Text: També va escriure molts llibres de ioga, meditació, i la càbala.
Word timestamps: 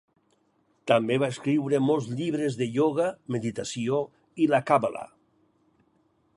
També 0.91 1.17
va 1.23 1.27
escriure 1.33 1.81
molts 1.89 2.07
llibres 2.21 2.57
de 2.63 2.69
ioga, 2.79 3.07
meditació, 3.37 4.03
i 4.47 4.51
la 4.55 4.65
càbala. 4.73 5.09